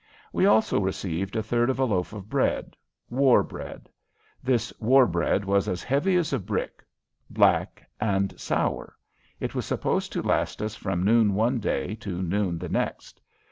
[0.33, 2.75] We also received a third of a loaf of bread
[3.11, 3.87] war bread.
[4.41, 6.83] This war bread was as heavy as a brick,
[7.29, 8.95] black, and sour.
[9.39, 13.21] It was supposed to last us from noon one day to noon the next.